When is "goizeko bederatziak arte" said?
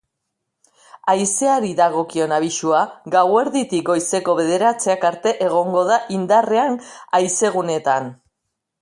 3.91-5.37